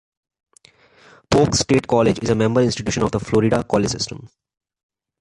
Polk 1.29 1.53
State 1.53 1.85
College 1.85 2.17
is 2.23 2.31
a 2.31 2.33
member 2.33 2.59
institution 2.61 3.03
of 3.03 3.11
the 3.11 3.19
Florida 3.19 3.63
College 3.63 3.89
System. 3.91 4.27